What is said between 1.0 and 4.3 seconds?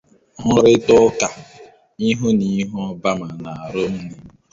uka ihu na ihu Obama na Romney